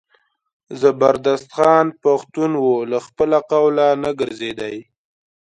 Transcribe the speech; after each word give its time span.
زبردست 0.81 1.47
خان 1.55 1.87
پښتون 2.03 2.51
و 2.63 2.65
له 2.91 2.97
خپله 3.05 3.39
قوله 3.51 3.87
نه 4.03 4.11
ګرځېدی. 4.19 4.75